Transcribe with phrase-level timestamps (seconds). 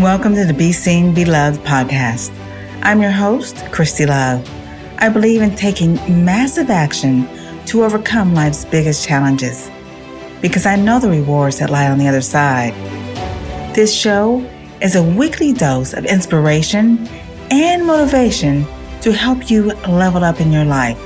[0.00, 2.34] Welcome to the Be Seen, Be Loved podcast.
[2.80, 4.48] I'm your host, Christy Love.
[4.96, 7.28] I believe in taking massive action
[7.66, 9.70] to overcome life's biggest challenges
[10.40, 12.72] because I know the rewards that lie on the other side.
[13.74, 14.40] This show
[14.80, 17.06] is a weekly dose of inspiration
[17.50, 18.64] and motivation
[19.02, 20.98] to help you level up in your life.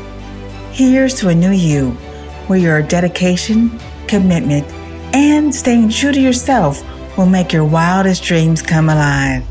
[0.70, 1.90] Here's to a new you
[2.46, 3.76] where your dedication,
[4.06, 4.70] commitment,
[5.12, 6.80] and staying true to yourself
[7.16, 9.44] will make your wildest dreams come alive.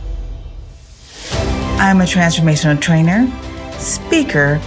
[1.79, 3.31] I'm a transformational trainer,
[3.77, 4.59] speaker,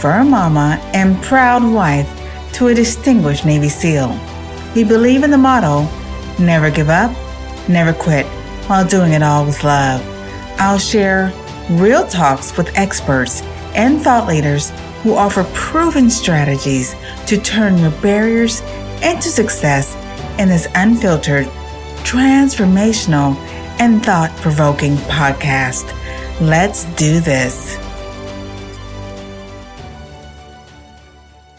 [0.00, 2.08] fur mama, and proud wife
[2.54, 4.18] to a distinguished Navy SEAL.
[4.74, 5.88] We believe in the motto
[6.38, 7.10] never give up,
[7.68, 8.26] never quit,
[8.66, 10.02] while doing it all with love.
[10.58, 11.32] I'll share
[11.70, 13.42] real talks with experts
[13.74, 14.70] and thought leaders
[15.02, 16.94] who offer proven strategies
[17.26, 18.60] to turn your barriers
[19.02, 19.94] into success
[20.38, 21.46] in this unfiltered,
[22.08, 23.36] transformational,
[23.80, 25.92] and thought provoking podcast.
[26.40, 27.76] Let's do this.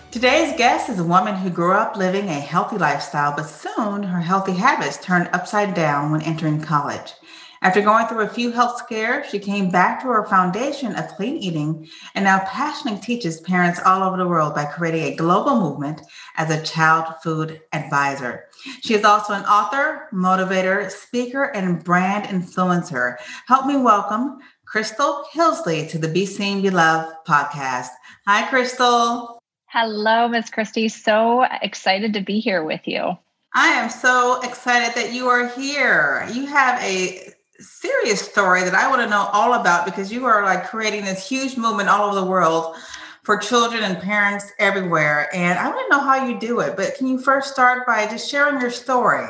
[0.10, 4.22] Today's guest is a woman who grew up living a healthy lifestyle, but soon her
[4.22, 7.14] healthy habits turned upside down when entering college.
[7.62, 11.36] After going through a few health scares, she came back to her foundation of clean
[11.36, 16.02] eating and now passionately teaches parents all over the world by creating a global movement
[16.38, 18.46] as a child food advisor.
[18.82, 23.18] She is also an author, motivator, speaker, and brand influencer.
[23.48, 27.90] Help me welcome Crystal Hillsley to the Be Seen, Be Loved podcast.
[28.26, 29.38] Hi, Crystal.
[29.66, 30.88] Hello, Miss Christy.
[30.88, 33.18] So excited to be here with you.
[33.54, 36.26] I am so excited that you are here.
[36.32, 40.44] You have a serious story that I want to know all about because you are
[40.44, 42.76] like creating this huge movement all over the world
[43.24, 45.30] for children and parents everywhere.
[45.34, 46.76] And I want to know how you do it.
[46.76, 49.28] But can you first start by just sharing your story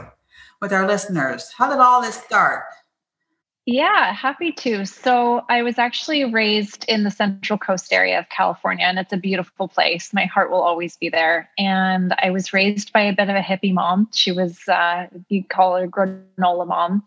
[0.62, 1.52] with our listeners?
[1.58, 2.64] How did all this start?
[3.66, 4.84] Yeah, happy to.
[4.86, 9.18] So, I was actually raised in the Central Coast area of California, and it's a
[9.18, 10.12] beautiful place.
[10.12, 11.52] My heart will always be there.
[11.60, 14.10] And I was raised by a bit of a hippie mom.
[14.12, 17.04] She was, uh, you'd call her granola mom.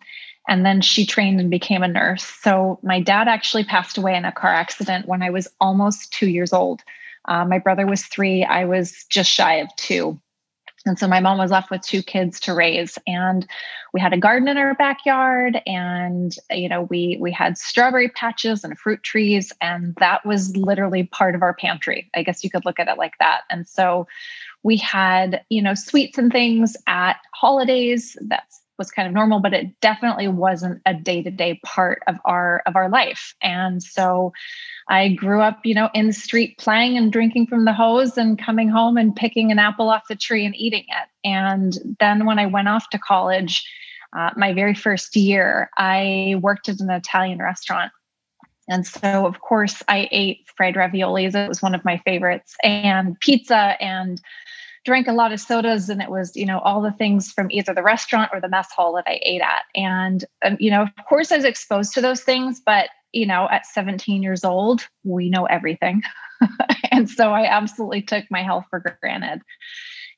[0.48, 2.24] And then she trained and became a nurse.
[2.24, 6.28] So my dad actually passed away in a car accident when I was almost two
[6.28, 6.82] years old.
[7.26, 10.20] Uh, my brother was three, I was just shy of two.
[10.84, 13.46] And so my mom was left with two kids to raise and
[13.92, 18.64] we had a garden in our backyard and you know we we had strawberry patches
[18.64, 22.10] and fruit trees and that was literally part of our pantry.
[22.14, 23.42] I guess you could look at it like that.
[23.48, 24.08] And so
[24.64, 28.16] we had, you know, sweets and things at holidays.
[28.20, 32.74] That's was kind of normal but it definitely wasn't a day-to-day part of our of
[32.74, 33.34] our life.
[33.40, 34.32] And so
[34.88, 38.38] i grew up you know in the street playing and drinking from the hose and
[38.38, 41.08] coming home and picking an apple off the tree and eating it.
[41.24, 43.64] And then when i went off to college
[44.16, 47.92] uh, my very first year i worked at an italian restaurant.
[48.68, 51.34] And so, of course, I ate fried raviolis.
[51.34, 54.20] It was one of my favorites, and pizza and
[54.84, 57.72] drank a lot of sodas and it was you know all the things from either
[57.74, 59.62] the restaurant or the mess hall that i ate at.
[59.74, 63.48] And um, you know of course i was exposed to those things but you know
[63.50, 66.02] at 17 years old we know everything.
[66.90, 69.42] And so i absolutely took my health for granted.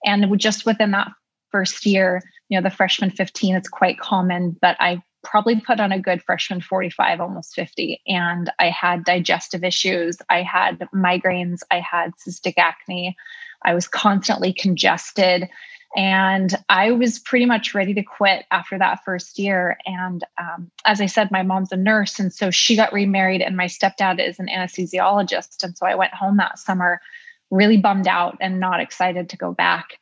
[0.04, 1.08] And just within that
[1.50, 5.92] first year you know the freshman 15 it's quite common but i probably put on
[5.92, 11.80] a good freshman 45 almost 50 and i had digestive issues i had migraines i
[11.80, 13.16] had cystic acne
[13.64, 15.48] I was constantly congested.
[15.96, 19.78] And I was pretty much ready to quit after that first year.
[19.86, 22.18] And um, as I said, my mom's a nurse.
[22.18, 25.62] And so she got remarried, and my stepdad is an anesthesiologist.
[25.62, 27.00] And so I went home that summer
[27.50, 29.98] really bummed out and not excited to go back.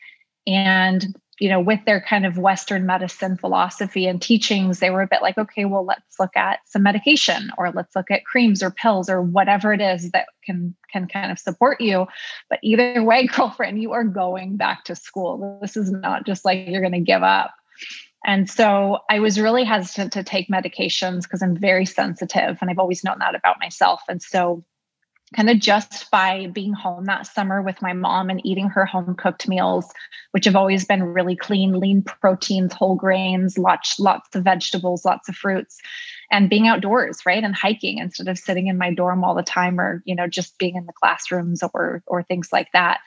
[0.47, 5.09] And you know, with their kind of Western medicine philosophy and teachings, they were a
[5.09, 8.71] bit like, okay, well, let's look at some medication or let's look at creams or
[8.71, 12.07] pills or whatever it is that can can kind of support you.
[12.49, 15.59] But either way, girlfriend, you are going back to school.
[15.61, 17.53] This is not just like you're going to give up.
[18.25, 22.79] And so I was really hesitant to take medications because I'm very sensitive and I've
[22.79, 24.01] always known that about myself.
[24.09, 24.65] And so
[25.35, 29.15] kind of just by being home that summer with my mom and eating her home
[29.15, 29.91] cooked meals,
[30.33, 35.29] which have always been really clean, lean proteins, whole grains, lots, lots of vegetables, lots
[35.29, 35.79] of fruits,
[36.31, 37.45] and being outdoors, right?
[37.45, 40.59] And hiking instead of sitting in my dorm all the time or, you know, just
[40.59, 43.01] being in the classrooms or or things like that.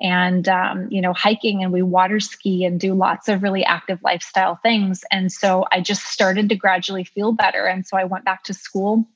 [0.00, 4.00] And um, you know, hiking and we water ski and do lots of really active
[4.02, 5.04] lifestyle things.
[5.12, 7.66] And so I just started to gradually feel better.
[7.66, 9.06] And so I went back to school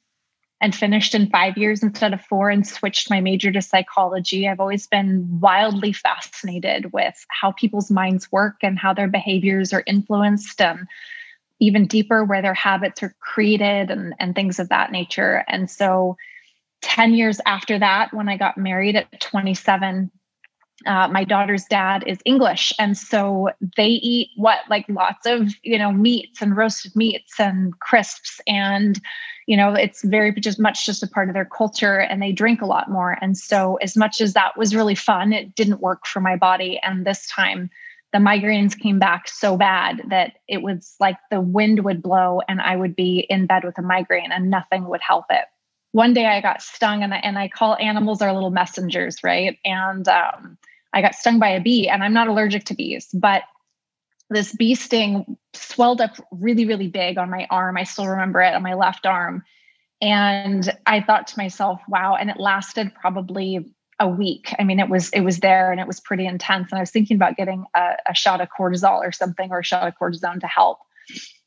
[0.61, 4.49] and finished in five years instead of four and switched my major to psychology.
[4.49, 9.82] I've always been wildly fascinated with how people's minds work and how their behaviors are
[9.87, 10.87] influenced and
[11.61, 15.44] even deeper where their habits are created and, and things of that nature.
[15.47, 16.17] And so
[16.82, 20.11] 10 years after that, when I got married at 27,
[20.86, 22.72] uh, my daughter's dad is English.
[22.78, 27.78] And so they eat what, like lots of, you know, meats and roasted meats and
[27.80, 28.40] crisps.
[28.46, 29.00] And,
[29.46, 32.62] you know, it's very just much just a part of their culture and they drink
[32.62, 33.18] a lot more.
[33.20, 36.80] And so, as much as that was really fun, it didn't work for my body.
[36.82, 37.70] And this time,
[38.12, 42.60] the migraines came back so bad that it was like the wind would blow and
[42.60, 45.44] I would be in bed with a migraine and nothing would help it.
[45.92, 49.58] One day I got stung, and I, and I call animals our little messengers, right?
[49.64, 50.58] And um,
[50.96, 53.43] I got stung by a bee, and I'm not allergic to bees, but
[54.31, 57.76] this bee sting swelled up really, really big on my arm.
[57.76, 59.44] I still remember it on my left arm.
[60.00, 62.16] And I thought to myself, wow.
[62.19, 63.70] And it lasted probably
[64.00, 64.54] a week.
[64.58, 66.72] I mean, it was it was there and it was pretty intense.
[66.72, 69.64] And I was thinking about getting a, a shot of cortisol or something or a
[69.64, 70.78] shot of cortisone to help.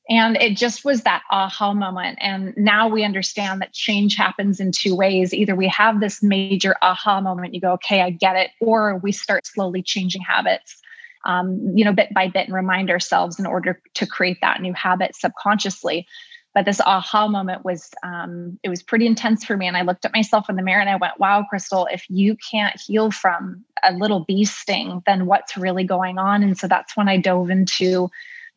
[0.10, 2.18] And it just was that aha moment.
[2.20, 5.34] And now we understand that change happens in two ways.
[5.34, 9.12] Either we have this major aha moment, you go, okay, I get it, or we
[9.12, 10.82] start slowly changing habits,
[11.26, 14.74] um, you know, bit by bit and remind ourselves in order to create that new
[14.74, 16.08] habit subconsciously
[16.56, 20.06] but this aha moment was um, it was pretty intense for me and i looked
[20.06, 23.64] at myself in the mirror and i went wow crystal if you can't heal from
[23.84, 27.50] a little bee sting then what's really going on and so that's when i dove
[27.50, 28.10] into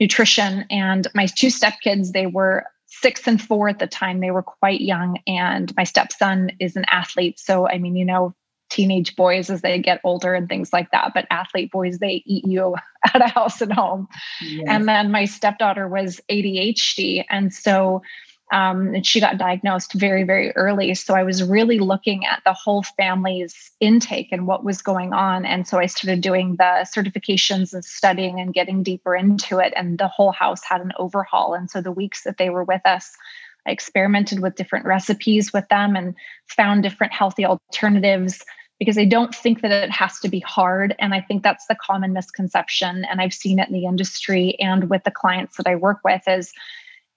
[0.03, 4.43] nutrition and my two stepkids they were six and four at the time they were
[4.43, 8.35] quite young and my stepson is an athlete so i mean you know
[8.73, 11.13] teenage boys as they get older and things like that.
[11.15, 12.75] But athlete boys, they eat you
[13.15, 14.09] at a house and home.
[14.41, 14.65] Yes.
[14.67, 17.25] And then my stepdaughter was ADHD.
[17.29, 18.01] And so
[18.53, 20.95] um, and she got diagnosed very, very early.
[20.95, 25.47] So I was really looking at the whole family's intake and what was going on.
[25.47, 29.73] And so I started doing the certifications and studying and getting deeper into it.
[29.75, 31.55] And the whole house had an overhaul.
[31.55, 33.17] And so the weeks that they were with us,
[33.67, 36.15] I experimented with different recipes with them and
[36.47, 38.45] found different healthy alternatives
[38.79, 40.95] because I don't think that it has to be hard.
[40.99, 43.07] And I think that's the common misconception.
[43.09, 46.23] And I've seen it in the industry and with the clients that I work with
[46.27, 46.53] is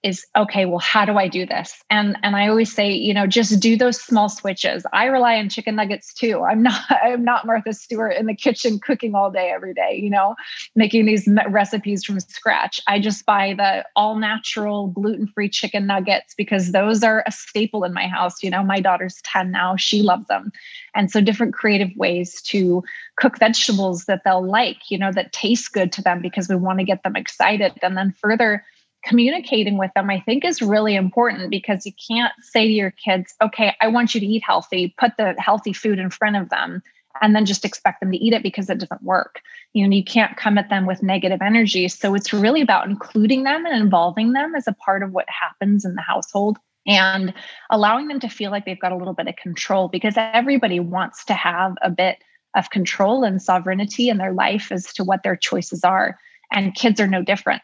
[0.06, 1.82] is okay well how do i do this?
[1.90, 4.86] And and i always say you know just do those small switches.
[4.92, 6.44] I rely on chicken nuggets too.
[6.44, 10.08] I'm not i'm not martha stewart in the kitchen cooking all day every day you
[10.08, 10.36] know
[10.76, 12.80] making these recipes from scratch.
[12.86, 17.92] I just buy the all natural gluten-free chicken nuggets because those are a staple in
[17.92, 18.42] my house.
[18.44, 19.74] You know my daughter's 10 now.
[19.74, 20.52] She loves them.
[20.94, 22.84] And so different creative ways to
[23.16, 26.78] cook vegetables that they'll like you know that taste good to them because we want
[26.78, 27.72] to get them excited.
[27.82, 28.64] And then further
[29.06, 33.34] communicating with them, I think, is really important because you can't say to your kids,
[33.40, 36.82] okay, I want you to eat healthy, put the healthy food in front of them,
[37.22, 39.40] and then just expect them to eat it because it doesn't work.
[39.72, 41.88] You know, you can't come at them with negative energy.
[41.88, 45.84] So it's really about including them and involving them as a part of what happens
[45.84, 47.32] in the household and
[47.70, 51.24] allowing them to feel like they've got a little bit of control because everybody wants
[51.26, 52.18] to have a bit
[52.54, 56.18] of control and sovereignty in their life as to what their choices are.
[56.52, 57.62] And kids are no different.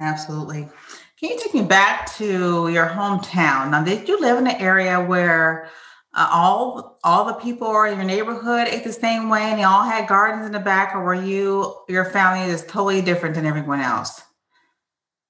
[0.00, 0.68] Absolutely.
[1.18, 3.70] Can you take me back to your hometown?
[3.70, 5.70] Now, did you live in an area where
[6.14, 9.84] uh, all all the people in your neighborhood ate the same way and they all
[9.84, 13.80] had gardens in the back, or were you your family is totally different than everyone
[13.80, 14.22] else?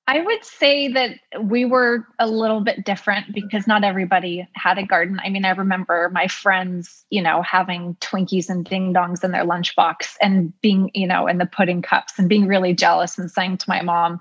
[0.07, 4.85] I would say that we were a little bit different because not everybody had a
[4.85, 5.19] garden.
[5.25, 9.47] I mean, I remember my friends, you know, having Twinkies and ding dongs in their
[9.47, 13.57] lunchbox and being, you know, in the pudding cups and being really jealous and saying
[13.59, 14.21] to my mom,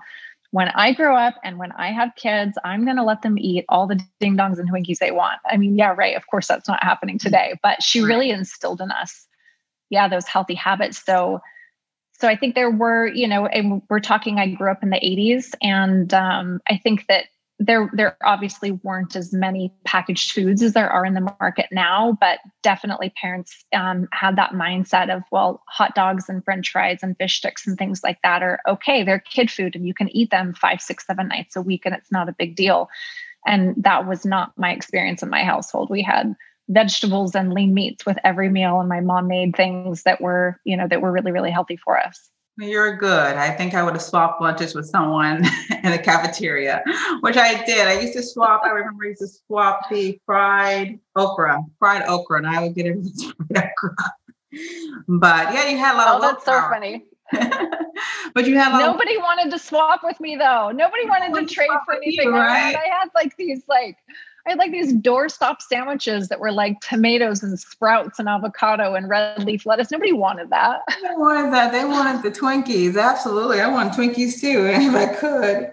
[0.54, 3.64] when I grow up and when I have kids, I'm going to let them eat
[3.68, 5.40] all the ding dongs and Twinkies they want.
[5.44, 6.14] I mean, yeah, right.
[6.14, 9.26] Of course, that's not happening today, but she really instilled in us,
[9.90, 11.04] yeah, those healthy habits.
[11.04, 11.40] So,
[12.20, 14.38] so I think there were, you know, and we're talking.
[14.38, 17.24] I grew up in the '80s, and um, I think that
[17.58, 22.16] there there obviously weren't as many packaged foods as there are in the market now
[22.20, 27.16] but definitely parents um, had that mindset of well hot dogs and french fries and
[27.16, 29.04] fish sticks and things like that are okay.
[29.04, 31.94] They're kid food and you can eat them five six seven nights a week and
[31.94, 32.88] it's not a big deal.
[33.46, 35.90] And that was not my experience in my household.
[35.90, 36.34] We had
[36.68, 40.78] vegetables and lean meats with every meal and my mom made things that were you
[40.78, 43.36] know that were really really healthy for us you're good.
[43.36, 45.44] I think I would have swapped lunches with someone
[45.82, 46.82] in the cafeteria,
[47.20, 47.86] which I did.
[47.86, 48.62] I used to swap.
[48.64, 52.86] I remember I used to swap the fried okra, fried okra, and I would get
[52.86, 53.96] everyone's fried okra.
[55.08, 56.22] But yeah, you had a lot oh, of.
[56.22, 57.04] Oh, that's so funny.
[58.34, 60.70] but you had nobody of- wanted to swap with me though.
[60.70, 62.28] Nobody wanted to trade for anything.
[62.28, 62.76] You, right?
[62.76, 63.96] I had like these like
[64.46, 69.08] I had like these doorstop sandwiches that were like tomatoes and sprouts and avocado and
[69.08, 69.90] red leaf lettuce.
[69.90, 70.82] Nobody wanted that.
[71.02, 71.72] They wanted that.
[71.72, 73.00] They wanted the Twinkies.
[73.00, 73.60] Absolutely.
[73.60, 75.72] I want Twinkies too if I could.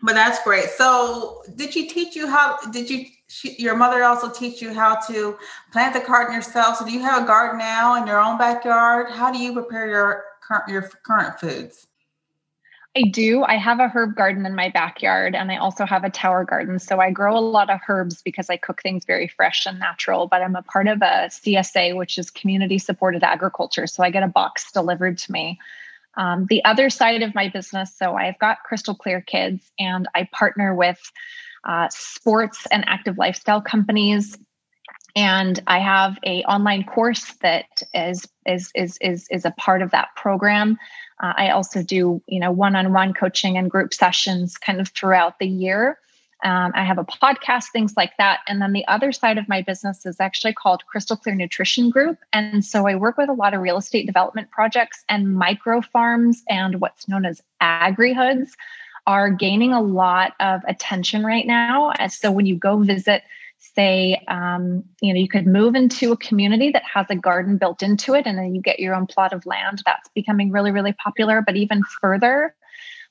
[0.00, 0.70] But that's great.
[0.70, 2.56] So, did she teach you how?
[2.72, 3.06] Did you?
[3.30, 5.36] She, your mother also teach you how to
[5.72, 6.76] plant the garden yourself.
[6.76, 9.10] So, do you have a garden now in your own backyard?
[9.10, 11.88] How do you prepare your current your current foods?
[12.96, 13.44] I do.
[13.44, 16.78] I have a herb garden in my backyard and I also have a tower garden.
[16.78, 20.26] So I grow a lot of herbs because I cook things very fresh and natural.
[20.26, 23.86] But I'm a part of a CSA, which is community supported agriculture.
[23.86, 25.60] So I get a box delivered to me.
[26.16, 30.28] Um, the other side of my business, so I've got Crystal Clear Kids and I
[30.32, 30.98] partner with
[31.64, 34.36] uh, sports and active lifestyle companies
[35.16, 39.90] and i have a online course that is is is is, is a part of
[39.90, 40.78] that program
[41.20, 45.48] uh, I also do, you know, one-on-one coaching and group sessions kind of throughout the
[45.48, 45.98] year.
[46.44, 48.40] Um, I have a podcast, things like that.
[48.46, 52.18] And then the other side of my business is actually called Crystal Clear Nutrition Group.
[52.32, 56.44] And so I work with a lot of real estate development projects and micro farms
[56.48, 58.56] and what's known as agri hoods
[59.08, 61.90] are gaining a lot of attention right now.
[61.98, 63.24] And so when you go visit
[63.58, 67.82] say um, you know you could move into a community that has a garden built
[67.82, 70.92] into it and then you get your own plot of land that's becoming really really
[70.92, 71.42] popular.
[71.42, 72.54] But even further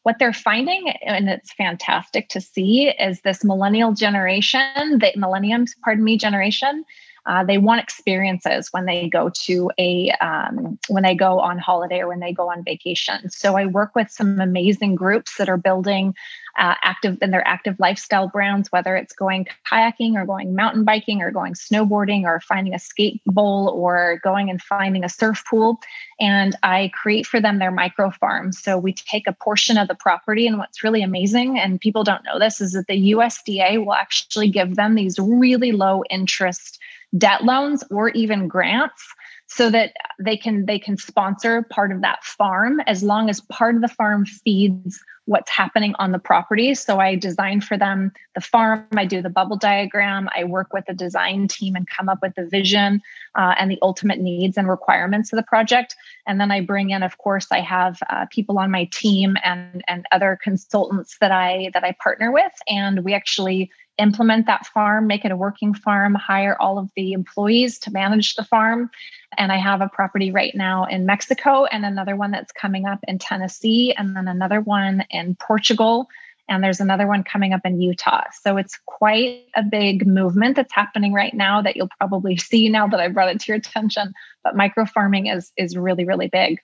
[0.03, 6.03] what they're finding and it's fantastic to see is this millennial generation the millenniums pardon
[6.03, 6.85] me generation
[7.27, 11.99] uh, they want experiences when they go to a um, when they go on holiday
[11.99, 15.57] or when they go on vacation so i work with some amazing groups that are
[15.57, 16.15] building
[16.57, 21.21] uh, active in their active lifestyle brands, whether it's going kayaking or going mountain biking
[21.21, 25.79] or going snowboarding or finding a skate bowl or going and finding a surf pool.
[26.19, 28.59] And I create for them their micro farms.
[28.59, 30.47] So we take a portion of the property.
[30.47, 34.49] And what's really amazing, and people don't know this, is that the USDA will actually
[34.49, 36.79] give them these really low interest
[37.15, 39.03] debt loans or even grants
[39.49, 43.75] so that they can they can sponsor part of that farm as long as part
[43.75, 46.73] of the farm feeds what's happening on the property.
[46.75, 50.85] So i design for them the farm i do the bubble diagram i work with
[50.85, 53.01] the design team and come up with the vision
[53.35, 55.95] uh, and the ultimate needs and requirements of the project.
[56.25, 59.81] And then i bring in of course i have uh, people on my team and
[59.87, 65.07] and other consultants that i that i partner with and we actually implement that farm,
[65.07, 68.89] make it a working farm, hire all of the employees to manage the farm.
[69.37, 72.99] And I have a property right now in Mexico and another one that's coming up
[73.07, 76.07] in Tennessee, and then another one in Portugal.
[76.49, 78.23] And there's another one coming up in Utah.
[78.41, 82.87] So it's quite a big movement that's happening right now that you'll probably see now
[82.87, 84.13] that I brought it to your attention.
[84.43, 86.59] But micro farming is is really, really big.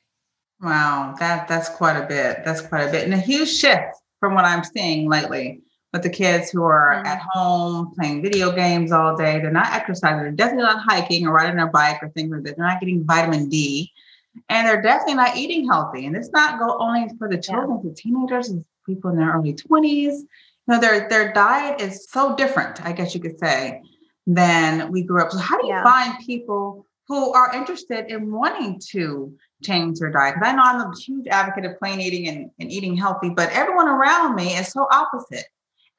[0.62, 2.46] Wow, that that's quite a bit.
[2.46, 3.04] That's quite a bit.
[3.04, 5.62] And a huge shift from what I'm seeing lately
[5.94, 7.06] but the kids who are mm-hmm.
[7.06, 11.32] at home playing video games all day, they're not exercising, they're definitely not hiking or
[11.32, 12.58] riding their bike or things like that.
[12.58, 13.94] They're not getting vitamin D.
[14.50, 16.08] And they're definitely not eating healthy.
[16.08, 17.92] And it's not go only for the children, yeah.
[17.92, 19.84] the teenagers, and people in their early 20s.
[20.18, 20.28] You
[20.68, 23.84] know, their their diet is so different, I guess you could say,
[24.26, 25.32] than we grew up.
[25.32, 25.84] So how do you yeah.
[25.84, 29.32] find people who are interested in wanting to
[29.62, 30.34] change their diet?
[30.34, 33.52] Because I know I'm a huge advocate of plain eating and, and eating healthy, but
[33.52, 35.46] everyone around me is so opposite.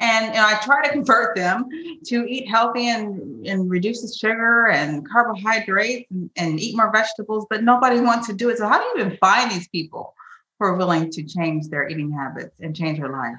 [0.04, 1.66] And, and I try to convert them
[2.06, 7.46] to eat healthy and, and reduce the sugar and carbohydrates and, and eat more vegetables,
[7.48, 8.58] but nobody wants to do it.
[8.58, 10.14] So, how do you even find these people
[10.58, 13.38] who are willing to change their eating habits and change their life?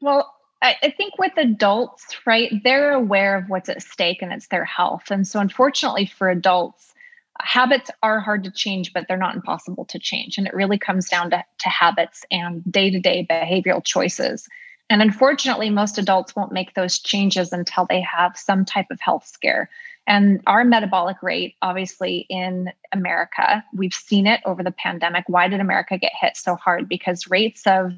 [0.00, 4.64] Well, I think with adults, right, they're aware of what's at stake and it's their
[4.64, 5.10] health.
[5.10, 6.94] And so, unfortunately, for adults,
[7.40, 10.38] habits are hard to change, but they're not impossible to change.
[10.38, 14.48] And it really comes down to, to habits and day to day behavioral choices.
[14.90, 19.26] And unfortunately, most adults won't make those changes until they have some type of health
[19.26, 19.70] scare.
[20.06, 25.24] And our metabolic rate, obviously, in America, we've seen it over the pandemic.
[25.28, 26.88] Why did America get hit so hard?
[26.88, 27.94] Because rates of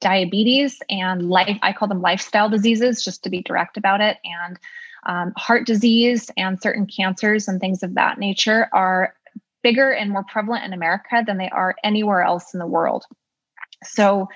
[0.00, 4.58] diabetes and life, I call them lifestyle diseases, just to be direct about it, and
[5.06, 9.14] um, heart disease and certain cancers and things of that nature are
[9.62, 13.04] bigger and more prevalent in America than they are anywhere else in the world.
[13.84, 14.28] So,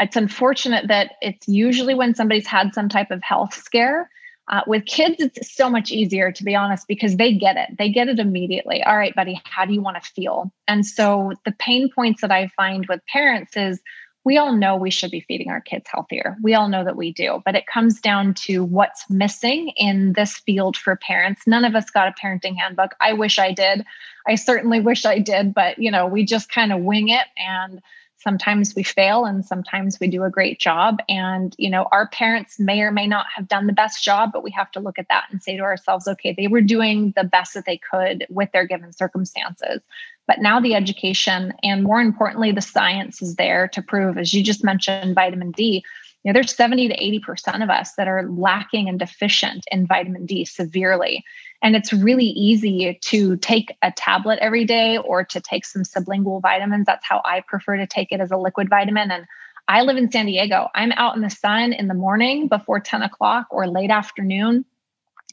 [0.00, 4.10] it's unfortunate that it's usually when somebody's had some type of health scare.
[4.48, 7.68] Uh, with kids, it's so much easier, to be honest, because they get it.
[7.78, 8.82] They get it immediately.
[8.82, 10.52] All right, buddy, how do you want to feel?
[10.66, 13.80] And so the pain points that I find with parents is
[14.24, 16.36] we all know we should be feeding our kids healthier.
[16.42, 20.38] We all know that we do, but it comes down to what's missing in this
[20.38, 21.42] field for parents.
[21.46, 22.94] None of us got a parenting handbook.
[23.00, 23.84] I wish I did.
[24.26, 27.80] I certainly wish I did, but you know, we just kind of wing it and
[28.20, 30.98] sometimes we fail and sometimes we do a great job.
[31.08, 34.42] And you know our parents may or may not have done the best job but
[34.42, 37.24] we have to look at that and say to ourselves okay they were doing the
[37.24, 39.80] best that they could with their given circumstances.
[40.26, 44.42] But now the education and more importantly the science is there to prove as you
[44.42, 45.84] just mentioned vitamin d
[46.22, 50.26] you know there's 70 to 80% of us that are lacking and deficient in vitamin
[50.26, 51.24] d severely
[51.62, 56.40] and it's really easy to take a tablet every day or to take some sublingual
[56.40, 56.86] vitamins.
[56.86, 59.10] That's how I prefer to take it as a liquid vitamin.
[59.10, 59.26] And
[59.68, 60.68] I live in San Diego.
[60.74, 64.64] I'm out in the sun in the morning before 10 o'clock or late afternoon.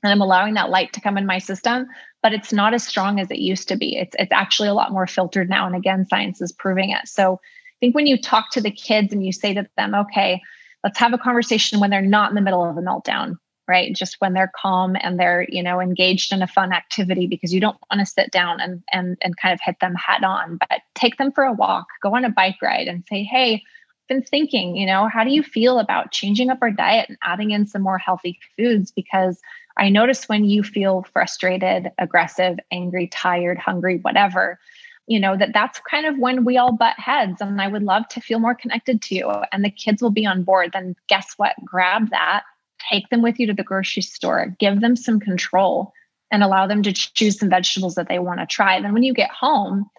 [0.04, 1.88] And I'm allowing that light to come in my system,
[2.22, 3.98] but it's not as strong as it used to be.
[3.98, 5.66] It's, it's actually a lot more filtered now.
[5.66, 7.08] And again, science is proving it.
[7.08, 10.42] So I think when you talk to the kids and you say to them, okay,
[10.88, 13.36] let's have a conversation when they're not in the middle of a meltdown
[13.68, 13.94] right?
[13.94, 17.60] Just when they're calm and they're you know engaged in a fun activity because you
[17.60, 20.80] don't want to sit down and and and kind of hit them head on but
[20.96, 24.24] take them for a walk go on a bike ride and say hey I've been
[24.24, 27.68] thinking you know how do you feel about changing up our diet and adding in
[27.68, 28.94] some more healthy foods?
[28.94, 29.42] Because
[29.78, 34.60] i notice when you feel frustrated aggressive angry tired hungry whatever
[35.08, 38.08] you know that that's kind of when we all butt heads and i would love
[38.10, 41.34] to feel more connected to you and the kids will be on board then guess
[41.38, 42.44] what grab that
[42.78, 45.94] take them with you to the grocery store, give them some control,
[46.32, 48.82] and allow them to choose some vegetables that they want to try.
[48.82, 49.90] Then when you get home,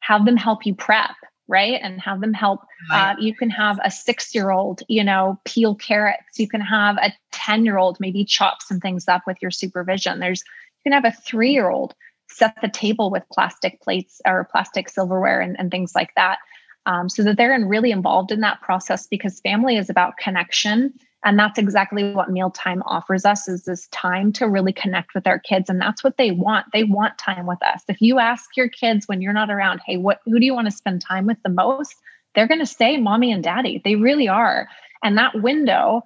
[0.00, 1.14] have them help you prep,
[1.48, 1.80] right?
[1.82, 2.60] And have them help.
[2.92, 6.38] Uh, you can have a six year old, you know, peel carrots.
[6.38, 10.18] You can have a 10 year old maybe chop some things up with your supervision.
[10.18, 10.42] There's,
[10.84, 11.94] you can have a three year old
[12.36, 16.38] set the table with plastic plates or plastic silverware and, and things like that.
[16.86, 21.36] Um, so that they're really involved in that process because family is about connection and
[21.36, 25.68] that's exactly what mealtime offers us is this time to really connect with our kids
[25.68, 26.66] and that's what they want.
[26.72, 27.82] They want time with us.
[27.88, 30.68] If you ask your kids when you're not around hey what who do you want
[30.68, 31.96] to spend time with the most?
[32.36, 33.80] they're going to say mommy and daddy.
[33.82, 34.68] They really are.
[35.02, 36.02] And that window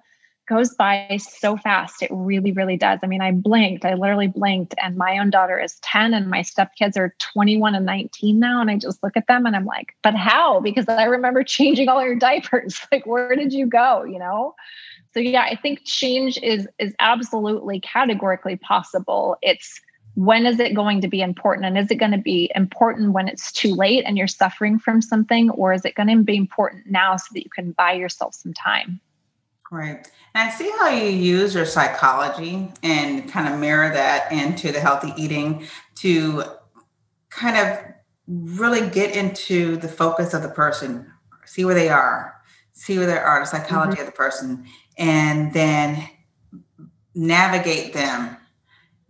[0.51, 2.03] goes by so fast.
[2.03, 2.99] It really really does.
[3.01, 6.41] I mean i blinked i literally blinked and my own daughter is 10 and my
[6.41, 9.95] stepkids are 21 and 19 now and i just look at them and i'm like
[10.03, 10.59] but how?
[10.59, 12.79] Because i remember changing all your diapers.
[12.91, 14.55] Like where did you go you know?
[15.13, 19.37] So yeah, I think change is is absolutely categorically possible.
[19.41, 19.81] It's
[20.15, 23.27] when is it going to be important and is it going to be important when
[23.27, 26.85] it's too late and you're suffering from something or is it going to be important
[26.87, 28.99] now so that you can buy yourself some time
[29.71, 34.71] right and i see how you use your psychology and kind of mirror that into
[34.71, 36.43] the healthy eating to
[37.29, 37.79] kind of
[38.27, 41.11] really get into the focus of the person
[41.45, 42.35] see where they are
[42.73, 44.01] see where they are the psychology mm-hmm.
[44.01, 44.65] of the person
[44.97, 46.07] and then
[47.15, 48.37] navigate them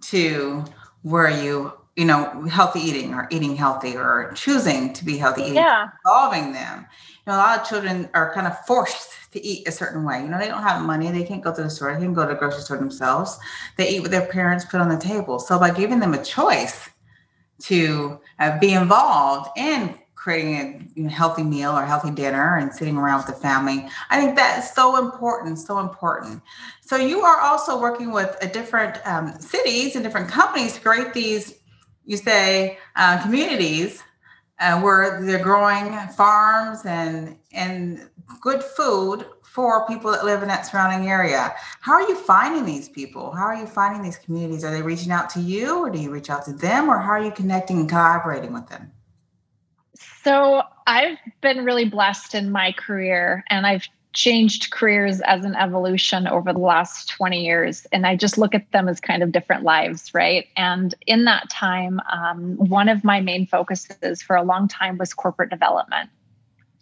[0.02, 0.63] to
[1.02, 5.56] where you you know healthy eating or eating healthy or choosing to be healthy eating
[5.56, 5.90] yeah.
[6.06, 6.86] involving them.
[7.26, 10.22] You know a lot of children are kind of forced to eat a certain way.
[10.22, 11.12] You know they don't have money.
[11.12, 11.94] They can't go to the store.
[11.94, 13.38] They can go to the grocery store themselves.
[13.78, 15.40] They eat what their parents put on the table.
[15.40, 16.90] So by giving them a choice
[17.64, 23.18] to uh, be involved in creating a healthy meal or healthy dinner and sitting around
[23.18, 23.88] with the family.
[24.12, 26.44] I think that's so important, so important.
[26.82, 31.14] So you are also working with a different um, cities and different companies to create
[31.16, 31.56] these,
[32.12, 34.04] you say, uh, communities
[34.60, 38.10] uh, where they're growing farms and and
[38.41, 41.54] good food for people that live in that surrounding area.
[41.80, 43.32] How are you finding these people?
[43.32, 44.63] How are you finding these communities?
[44.63, 47.12] Are they reaching out to you or do you reach out to them or how
[47.12, 48.91] are you connecting and collaborating with them?
[50.24, 56.28] So I've been really blessed in my career and I've changed careers as an evolution
[56.28, 57.86] over the last 20 years.
[57.91, 60.47] And I just look at them as kind of different lives, right?
[60.58, 65.13] And in that time, um, one of my main focuses for a long time was
[65.13, 66.10] corporate development.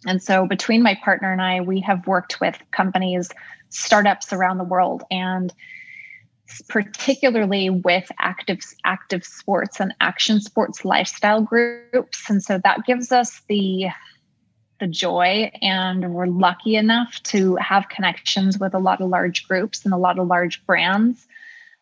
[0.06, 3.30] And so between my partner and I, we have worked with companies,
[3.68, 5.04] startups around the world.
[5.10, 5.52] And
[6.68, 13.40] particularly with active active sports and action sports lifestyle groups and so that gives us
[13.48, 13.86] the
[14.80, 19.84] the joy and we're lucky enough to have connections with a lot of large groups
[19.84, 21.26] and a lot of large brands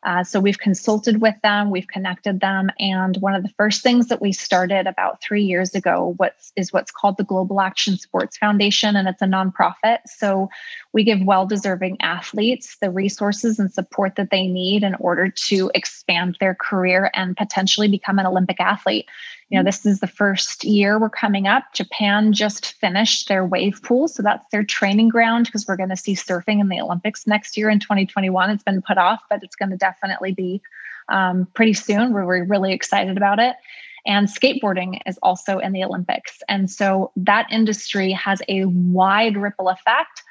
[0.04, 4.06] uh, so we've consulted with them, we've connected them, and one of the first things
[4.08, 8.36] that we started about three years ago what's, is what's called the Global Action Sports
[8.38, 9.98] Foundation, and it's a nonprofit.
[10.06, 10.50] So
[10.92, 16.36] we give well-deserving athletes the resources and support that they need in order to expand
[16.38, 19.06] their career and potentially become an Olympic athlete
[19.48, 21.64] you know this is the first year we're coming up.
[21.74, 25.96] Japan just finished their wave pool so that's their training ground because we're going to
[25.96, 29.56] see surfing in the olympics next year in 2021 it's been put off but it's
[29.56, 30.60] going to definitely be
[31.08, 32.12] um, pretty soon.
[32.12, 33.56] We're, we're really excited about it.
[34.06, 36.40] And skateboarding is also in the Olympics.
[36.48, 40.22] And so that industry has a wide ripple effect,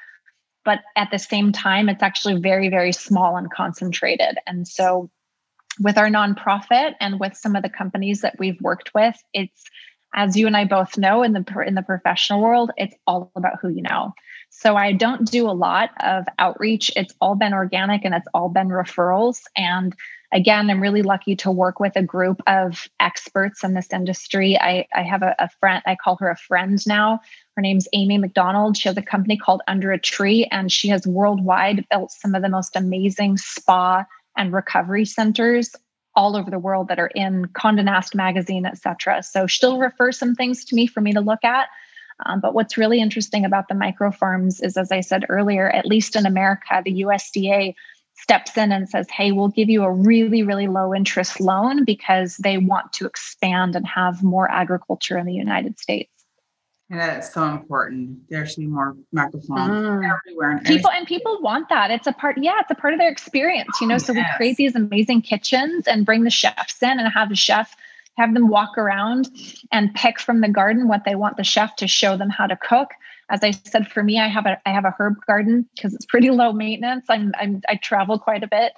[0.64, 4.38] but at the same time, it's actually very, very small and concentrated.
[4.46, 5.10] And so
[5.80, 9.64] with our nonprofit and with some of the companies that we've worked with, it's
[10.14, 13.58] as you and I both know in the in the professional world, it's all about
[13.60, 14.14] who you know.
[14.50, 16.90] So I don't do a lot of outreach.
[16.96, 19.42] It's all been organic and it's all been referrals.
[19.54, 19.94] And
[20.32, 24.58] again, I'm really lucky to work with a group of experts in this industry.
[24.58, 27.20] I, I have a, a friend, I call her a friend now.
[27.56, 28.76] Her name's Amy McDonald.
[28.76, 32.42] She has a company called Under a Tree, and she has worldwide built some of
[32.42, 34.04] the most amazing spa
[34.38, 35.74] and recovery centers
[36.14, 39.22] all over the world that are in Condé Nast magazine, etc.
[39.22, 41.68] So she'll refer some things to me for me to look at.
[42.26, 45.86] Um, but what's really interesting about the micro farms is, as I said earlier, at
[45.86, 47.74] least in America, the USDA
[48.14, 52.36] steps in and says, Hey, we'll give you a really, really low interest loan because
[52.38, 56.10] they want to expand and have more agriculture in the United States.
[56.90, 58.28] And that is so important.
[58.30, 60.10] There should be more micro farms mm.
[60.10, 60.52] everywhere.
[60.52, 61.90] And people and people want that.
[61.90, 63.96] It's a part, yeah, it's a part of their experience, you know.
[63.96, 64.26] Oh, so yes.
[64.32, 67.76] we create these amazing kitchens and bring the chefs in and have the chef
[68.16, 69.28] have them walk around
[69.70, 72.56] and pick from the garden what they want the chef to show them how to
[72.56, 72.90] cook
[73.30, 76.06] as I said, for me, I have a I have a herb garden because it's
[76.06, 77.06] pretty low maintenance.
[77.08, 78.72] I'm, I'm I travel quite a bit,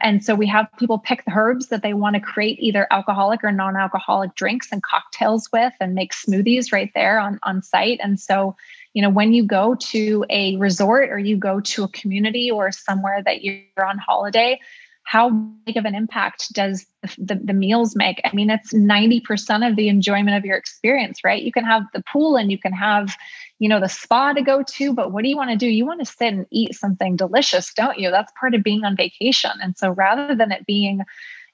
[0.00, 3.42] and so we have people pick the herbs that they want to create either alcoholic
[3.42, 7.98] or non-alcoholic drinks and cocktails with, and make smoothies right there on on site.
[8.02, 8.56] And so,
[8.92, 12.70] you know, when you go to a resort or you go to a community or
[12.72, 14.60] somewhere that you're on holiday,
[15.06, 16.84] how big of an impact does
[17.16, 18.20] the, the, meals make?
[18.24, 21.40] I mean, it's 90% of the enjoyment of your experience, right?
[21.40, 23.16] You can have the pool and you can have,
[23.60, 25.68] you know, the spa to go to, but what do you want to do?
[25.68, 28.10] You want to sit and eat something delicious, don't you?
[28.10, 29.52] That's part of being on vacation.
[29.62, 31.02] And so rather than it being,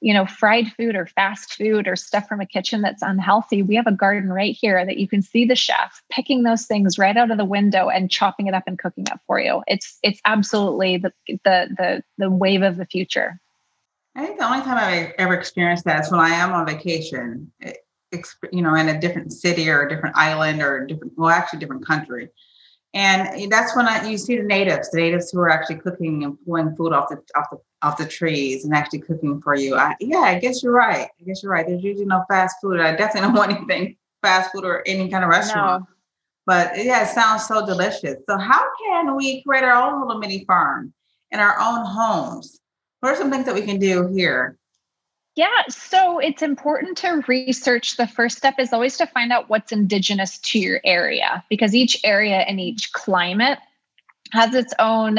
[0.02, 3.76] you know, fried food or fast food or stuff from a kitchen that's unhealthy, we
[3.76, 7.16] have a garden right here that you can see the chef picking those things right
[7.16, 9.62] out of the window and chopping it up and cooking it for you.
[9.68, 13.40] It's it's absolutely the the the the wave of the future.
[14.16, 17.52] I think the only time I've ever experienced that is when I am on vacation,
[17.62, 17.72] eh,
[18.50, 21.60] you know, in a different city or a different island or a different, well, actually
[21.60, 22.28] different country.
[22.94, 26.36] And that's when I, you see the natives, the natives who are actually cooking and
[26.44, 29.74] pulling food off the off the off the trees and actually cooking for you.
[29.76, 31.08] I, yeah, I guess you're right.
[31.08, 31.66] I guess you're right.
[31.66, 32.80] There's usually no fast food.
[32.80, 35.82] I definitely don't want anything fast food or any kind of restaurant.
[35.82, 35.88] No.
[36.44, 38.16] But yeah, it sounds so delicious.
[38.28, 40.92] So how can we create our own little mini farm
[41.30, 42.60] in our own homes?
[43.00, 44.58] What are some things that we can do here?
[45.34, 47.96] Yeah, so it's important to research.
[47.96, 51.98] The first step is always to find out what's indigenous to your area because each
[52.04, 53.58] area and each climate
[54.32, 55.18] has its own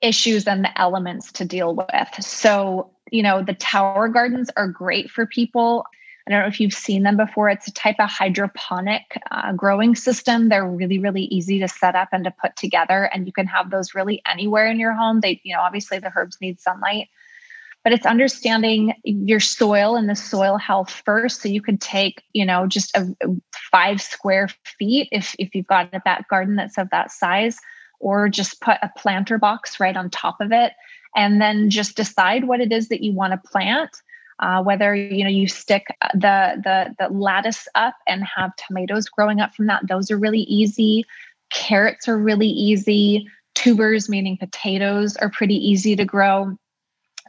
[0.00, 2.24] issues and the elements to deal with.
[2.24, 5.84] So, you know, the tower gardens are great for people.
[6.26, 7.48] I don't know if you've seen them before.
[7.48, 10.48] It's a type of hydroponic uh, growing system.
[10.48, 13.70] They're really, really easy to set up and to put together, and you can have
[13.70, 15.20] those really anywhere in your home.
[15.20, 17.08] They, you know, obviously the herbs need sunlight,
[17.88, 21.40] but it's understanding your soil and the soil health first.
[21.40, 23.28] So you could take, you know, just a, a
[23.72, 27.56] five square feet if if you've got a back garden that's of that size,
[27.98, 30.74] or just put a planter box right on top of it,
[31.16, 33.96] and then just decide what it is that you want to plant
[34.38, 39.40] uh, whether you know you stick the the the lattice up and have tomatoes growing
[39.40, 39.88] up from that.
[39.88, 41.06] Those are really easy.
[41.48, 43.26] Carrots are really easy.
[43.54, 46.54] Tubers meaning potatoes are pretty easy to grow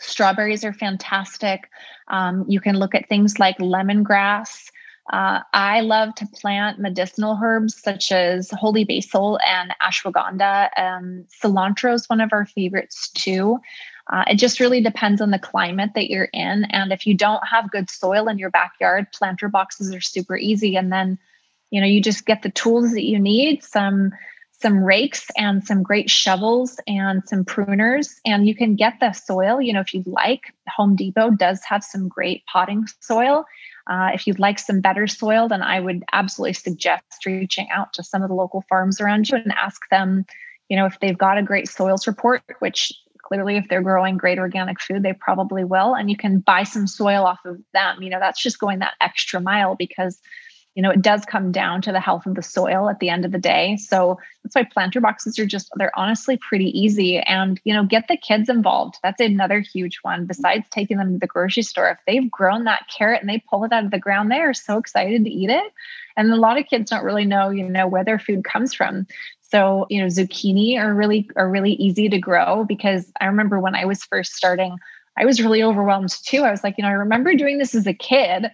[0.02, 1.70] strawberries are fantastic
[2.10, 4.70] um, you can look at things like lemongrass
[5.12, 10.70] uh, I love to plant medicinal herbs such as holy basil and ashwagandha.
[10.78, 13.60] Um, cilantro is one of our favorites too.
[14.12, 16.66] Uh, it just really depends on the climate that you're in.
[16.66, 20.76] And if you don't have good soil in your backyard, planter boxes are super easy.
[20.76, 21.18] And then,
[21.72, 24.12] you know, you just get the tools that you need, some
[24.62, 28.16] some rakes and some great shovels and some pruners.
[28.26, 30.54] And you can get the soil you know if you'd like.
[30.76, 33.46] Home depot does have some great potting soil.
[33.88, 38.04] Uh, if you'd like some better soil then i would absolutely suggest reaching out to
[38.04, 40.24] some of the local farms around you and ask them
[40.68, 42.94] you know if they've got a great soils report which
[43.30, 45.94] clearly if they're growing great organic food they probably will.
[45.94, 48.02] And you can buy some soil off of them.
[48.02, 50.20] You know that's just going that extra mile because
[50.80, 53.26] you know it does come down to the health of the soil at the end
[53.26, 53.76] of the day.
[53.76, 57.20] So that's why planter boxes are just they're honestly pretty easy.
[57.20, 58.96] And you know get the kids involved.
[59.04, 60.26] That's another huge one.
[60.26, 63.66] Besides taking them to the grocery store if they've grown that carrot and they pull
[63.66, 65.74] it out of the ground they are so excited to eat it.
[66.16, 69.06] And a lot of kids don't really know you know where their food comes from.
[69.42, 73.76] So, you know, zucchini are really are really easy to grow because I remember when
[73.76, 74.78] I was first starting,
[75.18, 76.44] I was really overwhelmed too.
[76.44, 78.50] I was like, you know, I remember doing this as a kid,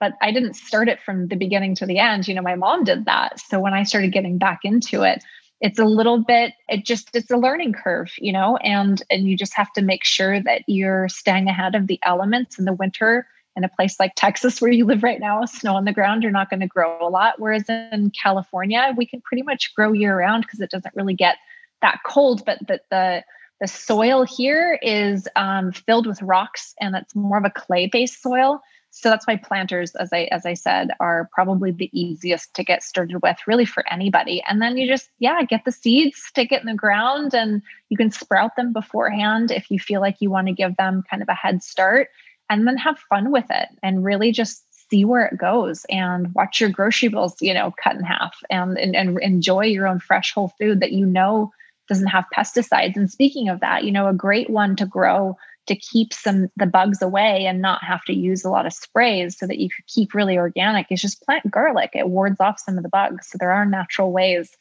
[0.00, 2.28] but I didn't start it from the beginning to the end.
[2.28, 3.40] You know, my mom did that.
[3.40, 5.22] So when I started getting back into it,
[5.60, 9.36] it's a little bit it just it's a learning curve you know and and you
[9.36, 13.24] just have to make sure that you're staying ahead of the elements in the winter
[13.56, 16.32] in a place like Texas where you live right now, snow on the ground, you're
[16.32, 17.34] not going to grow a lot.
[17.38, 21.36] Whereas in California, we can pretty much grow year round because it doesn't really get
[21.82, 22.44] that cold.
[22.44, 23.24] But the the,
[23.60, 28.20] the soil here is um, filled with rocks and it's more of a clay based
[28.20, 28.60] soil.
[28.96, 32.82] So that's why planters, as I as I said, are probably the easiest to get
[32.82, 34.42] started with, really for anybody.
[34.48, 37.96] And then you just yeah get the seeds, stick it in the ground, and you
[37.96, 41.28] can sprout them beforehand if you feel like you want to give them kind of
[41.28, 42.08] a head start
[42.48, 46.60] and then have fun with it and really just see where it goes and watch
[46.60, 50.32] your grocery bills, you know, cut in half and, and, and enjoy your own fresh
[50.32, 51.50] whole food that you know
[51.88, 52.96] doesn't have pesticides.
[52.96, 56.66] And speaking of that, you know, a great one to grow to keep some the
[56.66, 59.86] bugs away and not have to use a lot of sprays so that you could
[59.86, 61.90] keep really organic is just plant garlic.
[61.94, 63.28] It wards off some of the bugs.
[63.30, 64.56] So there are natural ways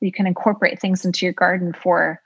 [0.00, 2.20] you can incorporate things into your garden for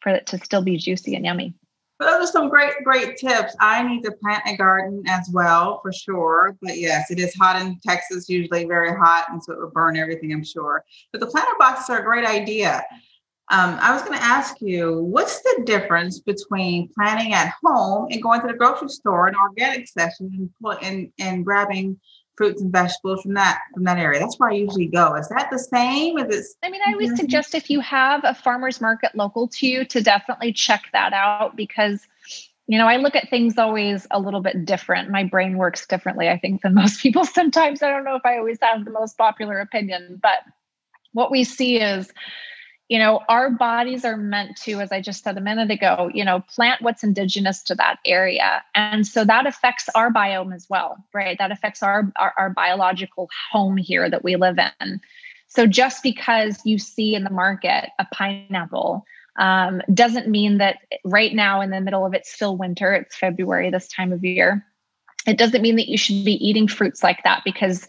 [0.00, 1.54] for it to still be juicy and yummy.
[2.00, 3.56] Those are some great, great tips.
[3.58, 6.56] I need to plant a garden as well, for sure.
[6.62, 9.96] But yes, it is hot in Texas, usually very hot, and so it would burn
[9.96, 10.84] everything, I'm sure.
[11.10, 12.84] But the planter boxes are a great idea.
[13.50, 18.22] Um, I was going to ask you, what's the difference between planning at home and
[18.22, 21.98] going to the grocery store, an organic section, and, and, and grabbing
[22.38, 24.20] fruits and vegetables from that from that area.
[24.20, 25.14] That's where I usually go.
[25.16, 26.16] Is that the same?
[26.18, 26.46] Is it?
[26.62, 30.00] I mean, I always suggest if you have a farmer's market local to you to
[30.00, 32.06] definitely check that out because
[32.66, 35.10] you know I look at things always a little bit different.
[35.10, 37.24] My brain works differently, I think, than most people.
[37.24, 40.38] Sometimes I don't know if I always have the most popular opinion, but
[41.12, 42.10] what we see is
[42.88, 46.24] you know our bodies are meant to as i just said a minute ago you
[46.24, 48.62] know plant what's indigenous to that area.
[48.74, 51.36] And so that affects our biome as well right?
[51.38, 55.00] That affects our our, our biological home here that we live in.
[55.48, 59.04] So just because you see in the market a pineapple
[59.38, 63.70] um, doesn't mean that right now in the middle of it's still winter it's february
[63.70, 64.64] this time of year.
[65.26, 67.86] It doesn't mean that you should be eating fruits like that because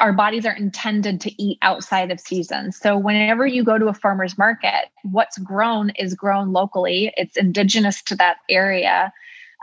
[0.00, 2.72] our bodies are intended to eat outside of season.
[2.72, 7.12] So whenever you go to a farmer's market, what's grown is grown locally.
[7.16, 9.12] It's indigenous to that area.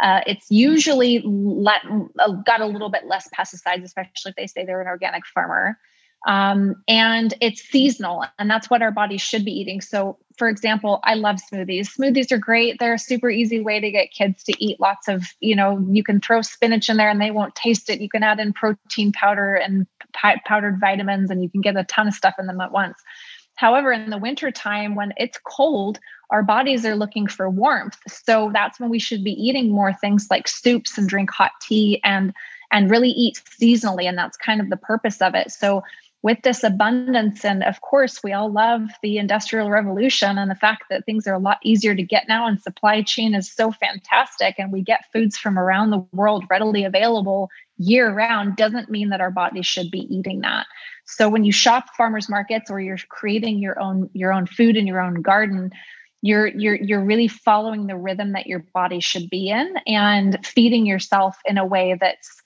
[0.02, 1.82] Uh, it's usually let,
[2.20, 5.78] uh, got a little bit less pesticides, especially if they say they're an organic farmer.
[6.28, 9.82] Um, and it's seasonal, and that's what our bodies should be eating.
[9.82, 11.96] So, for example, I love smoothies.
[11.98, 12.78] Smoothies are great.
[12.80, 16.04] They're a super easy way to get kids to eat lots of, you know, you
[16.04, 18.02] can throw spinach in there and they won't taste it.
[18.02, 22.08] You can add in protein powder and powdered vitamins, and you can get a ton
[22.08, 22.98] of stuff in them at once.
[23.56, 27.98] However, in the wintertime, when it's cold, our bodies are looking for warmth.
[28.08, 32.00] So that's when we should be eating more things like soups and drink hot tea
[32.04, 32.34] and
[32.72, 34.06] and really eat seasonally.
[34.06, 35.52] And that's kind of the purpose of it.
[35.52, 35.84] So
[36.24, 40.84] with this abundance and of course we all love the industrial revolution and the fact
[40.90, 44.56] that things are a lot easier to get now and supply chain is so fantastic
[44.58, 49.22] and we get foods from around the world readily available year round doesn't mean that
[49.22, 50.68] our bodies should be eating that.
[51.06, 54.86] So when you shop farmers markets or you're creating your own your own food in
[54.86, 55.72] your own garden
[56.22, 60.86] you're you're you're really following the rhythm that your body should be in and feeding
[60.86, 62.42] yourself in a way that's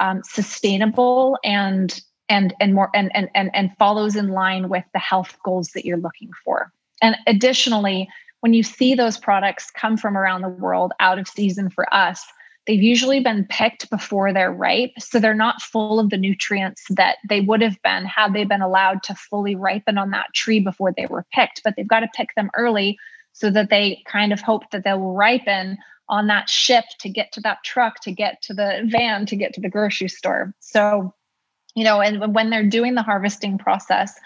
[0.00, 4.98] um, sustainable and and and more and, and and and follows in line with the
[4.98, 6.72] health goals that you're looking for.
[7.02, 8.08] And additionally
[8.40, 12.24] when you see those products come from around the world out of season for us
[12.66, 14.92] they've usually been picked before they're ripe.
[14.98, 18.62] So they're not full of the nutrients that they would have been had they been
[18.62, 21.62] allowed to fully ripen on that tree before they were picked.
[21.64, 22.98] But they've got to pick them early
[23.32, 27.32] so that they kind of hope that they will ripen on that ship to get
[27.32, 30.52] to that truck to get to the van to get to the grocery store.
[30.60, 31.14] So
[31.74, 34.18] you know and when they're doing the harvesting process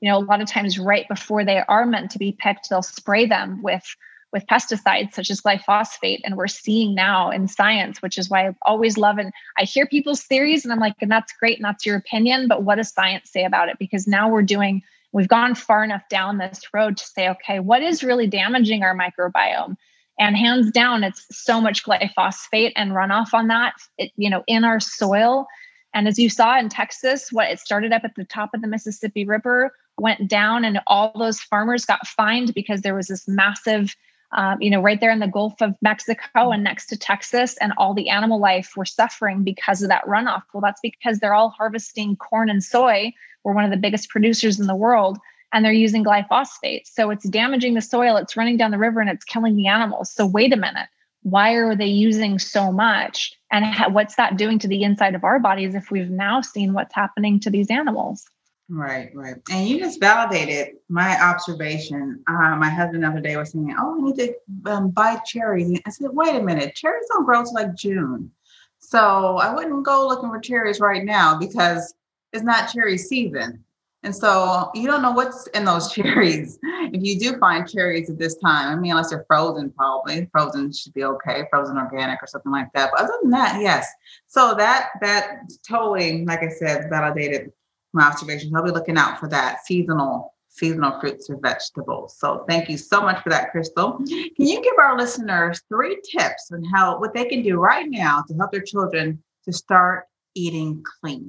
[0.00, 2.82] you know a lot of times right before they are meant to be picked they'll
[2.82, 3.84] spray them with
[4.30, 8.54] with pesticides such as glyphosate and we're seeing now in science which is why i
[8.66, 11.86] always love and i hear people's theories and i'm like and that's great and that's
[11.86, 13.78] your opinion but what does science say about it?
[13.78, 14.82] Because now we're doing
[15.12, 18.96] we've gone far enough down this road to say okay what is really damaging our
[18.96, 19.76] microbiome?
[20.20, 24.64] And hands down it's so much glyphosate and runoff on that it, you know in
[24.64, 25.46] our soil
[25.94, 28.68] and as you saw in Texas, what it started up at the top of the
[28.68, 33.96] Mississippi River went down, and all those farmers got fined because there was this massive,
[34.32, 37.72] um, you know, right there in the Gulf of Mexico and next to Texas, and
[37.78, 40.42] all the animal life were suffering because of that runoff.
[40.52, 43.12] Well, that's because they're all harvesting corn and soy.
[43.42, 45.18] We're one of the biggest producers in the world,
[45.52, 46.82] and they're using glyphosate.
[46.84, 50.12] So it's damaging the soil, it's running down the river, and it's killing the animals.
[50.12, 50.88] So, wait a minute
[51.30, 53.32] why are they using so much?
[53.50, 56.94] And what's that doing to the inside of our bodies if we've now seen what's
[56.94, 58.24] happening to these animals?
[58.70, 59.36] Right right.
[59.50, 62.22] And you just validated my observation.
[62.28, 65.80] Uh, my husband the other day was saying oh we need to um, buy cherries.
[65.86, 68.30] I said wait a minute cherries don't grow till like june.
[68.78, 71.94] So i wouldn't go looking for cherries right now because
[72.34, 73.64] it's not cherry season
[74.04, 76.58] and so you don't know what's in those cherries.
[76.62, 80.72] If you do find cherries at this time, I mean, unless they're frozen, probably frozen
[80.72, 82.90] should be okay, frozen organic or something like that.
[82.92, 83.86] But other than that, yes.
[84.26, 87.52] So that that totally, like I said, validated
[87.92, 88.52] my observations.
[88.54, 92.16] I'll be looking out for that seasonal seasonal fruits or vegetables.
[92.18, 93.92] So thank you so much for that, Crystal.
[93.98, 98.24] Can you give our listeners three tips on how what they can do right now
[98.26, 101.28] to help their children to start eating clean?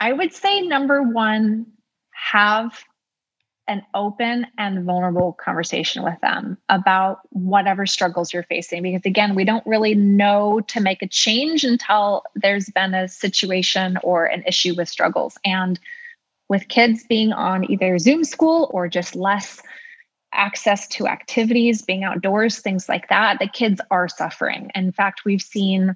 [0.00, 1.66] I would say number one,
[2.12, 2.82] have
[3.68, 8.82] an open and vulnerable conversation with them about whatever struggles you're facing.
[8.82, 13.96] Because again, we don't really know to make a change until there's been a situation
[14.02, 15.38] or an issue with struggles.
[15.44, 15.78] And
[16.48, 19.62] with kids being on either Zoom school or just less
[20.34, 24.70] access to activities, being outdoors, things like that, the kids are suffering.
[24.74, 25.94] In fact, we've seen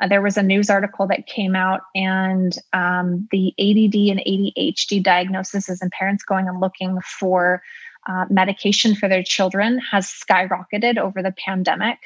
[0.00, 5.02] uh, there was a news article that came out, and um, the ADD and ADHD
[5.02, 7.62] diagnoses and parents going and looking for
[8.06, 11.98] uh, medication for their children has skyrocketed over the pandemic.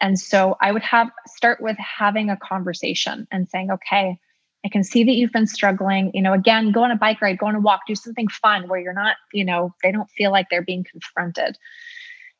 [0.00, 4.18] And so I would have start with having a conversation and saying, okay,
[4.64, 6.10] I can see that you've been struggling.
[6.12, 8.68] You know, again, go on a bike ride, go on a walk, do something fun
[8.68, 11.56] where you're not, you know, they don't feel like they're being confronted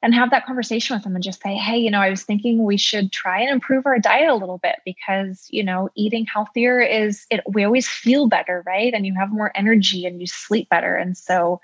[0.06, 2.62] and have that conversation with them and just say, hey, you know, I was thinking
[2.62, 6.80] we should try and improve our diet a little bit because, you know, eating healthier
[6.80, 8.94] is it we always feel better, right?
[8.94, 10.94] And you have more energy and you sleep better.
[10.94, 11.60] And so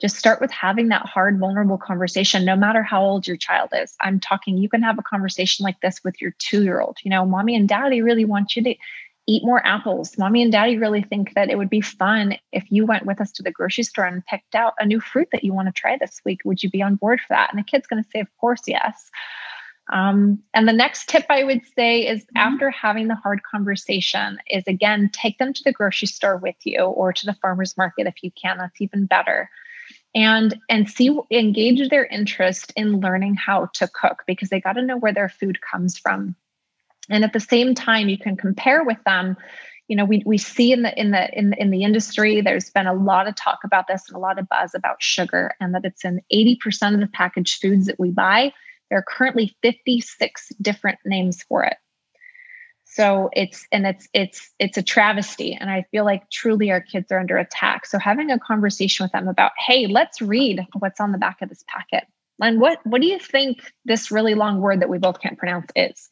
[0.00, 3.94] just start with having that hard, vulnerable conversation, no matter how old your child is.
[4.00, 6.96] I'm talking, you can have a conversation like this with your two year old.
[7.04, 8.74] You know, mommy and daddy really want you to
[9.26, 10.18] eat more apples.
[10.18, 13.32] Mommy and daddy really think that it would be fun if you went with us
[13.32, 15.96] to the grocery store and picked out a new fruit that you want to try
[15.96, 16.40] this week.
[16.44, 17.50] Would you be on board for that?
[17.50, 19.10] And the kid's going to say, Of course, yes.
[19.92, 22.36] Um, and the next tip I would say is mm-hmm.
[22.38, 26.80] after having the hard conversation, is again, take them to the grocery store with you
[26.80, 28.58] or to the farmer's market if you can.
[28.58, 29.50] That's even better.
[30.14, 34.82] And and see engage their interest in learning how to cook because they got to
[34.82, 36.36] know where their food comes from
[37.10, 39.36] and at the same time you can compare with them.
[39.88, 42.86] You know we, we see in the in the in, in the industry there's been
[42.86, 45.84] a lot of talk about this and a lot of buzz about sugar and that
[45.84, 48.52] it's in 80% of the packaged foods that we buy.
[48.88, 51.76] There are currently 56 different names for it.
[52.94, 55.52] So it's and it's it's it's a travesty.
[55.52, 57.86] And i feel like truly our kids are under attack.
[57.86, 61.48] So having a conversation with them about hey let's read what's on the back of
[61.48, 62.04] this packet.
[62.40, 65.70] And what what do you think this really long word that we both can't pronounce
[65.74, 66.08] is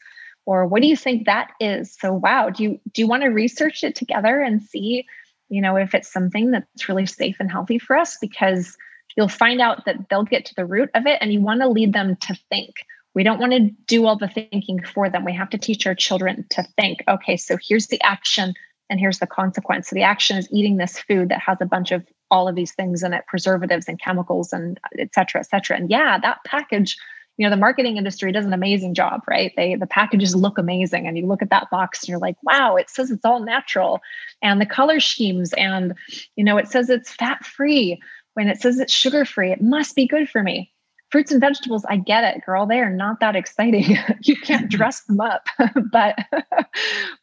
[0.47, 1.97] or what do you think that is?
[1.99, 5.07] So wow do you do you want to research it together and see
[5.49, 8.19] you know if it's something that's really safe and healthy for us?
[8.21, 8.77] Because
[9.17, 11.69] you'll find out that they'll get to the root of it and you want to
[11.69, 12.87] lead them to think.
[13.15, 15.25] We don't want to do all the thinking for them.
[15.25, 18.55] We have to teach our children to think okay so here's the action
[18.91, 19.89] and here's the consequence.
[19.89, 22.73] So the action is eating this food that has a bunch of all of these
[22.73, 25.77] things in it preservatives and chemicals and et cetera et cetera.
[25.77, 26.97] And yeah that package
[27.43, 29.53] you know the marketing industry does an amazing job right?
[29.57, 32.77] They the packages look amazing and you look at that box and you're like wow
[32.77, 34.01] it says it's all natural.
[34.43, 35.93] And the color schemes and
[36.37, 38.01] you know it says it's fat free
[38.35, 40.71] when it says it's sugar free it must be good for me.
[41.11, 42.65] Fruits and vegetables i get it girl.
[42.65, 43.99] They are not that exciting.
[44.23, 45.49] You can't dress them up.
[45.91, 46.17] But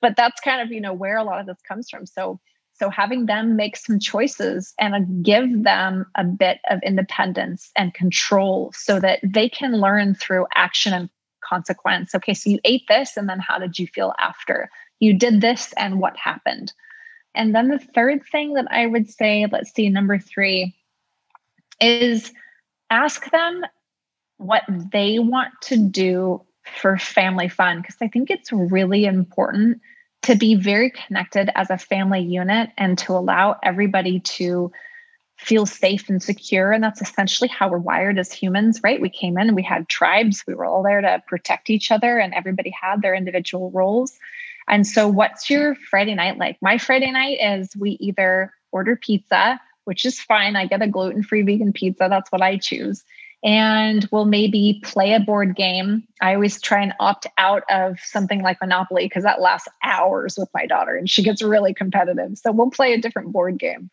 [0.01, 2.05] but that's kind of you know where a lot of this comes from.
[2.05, 2.41] So
[2.79, 7.93] so having them make some choices and uh, give them a bit of independence and
[7.93, 11.09] control so that they can learn through action and
[11.43, 12.15] consequence.
[12.15, 14.69] Okay, so you ate this and then how did you feel after?
[14.99, 16.71] You did this and what happened?
[17.35, 20.75] And then the third thing that I would say, let's see, number three,
[21.81, 22.31] is
[22.89, 23.63] ask them
[24.37, 26.41] what they want to do
[26.79, 27.81] for family fun.
[27.81, 29.81] Because I think it's really important
[30.23, 34.71] to be very connected as a family unit and to allow everybody to
[35.37, 36.71] feel safe and secure.
[36.73, 38.99] And that's essentially how we're wired as humans, right?
[38.99, 42.33] We came in we had tribes, we were all there to protect each other, and
[42.33, 44.17] everybody had their individual roles.
[44.67, 46.57] And so, what's your Friday night like?
[46.61, 50.57] My Friday night is we either order pizza, which is fine.
[50.57, 53.03] I get a gluten free vegan pizza, that's what I choose
[53.43, 56.03] and we'll maybe play a board game.
[56.21, 60.49] I always try and opt out of something like Monopoly because that lasts hours with
[60.53, 62.37] my daughter and she gets really competitive.
[62.37, 63.89] So we'll play a different board game.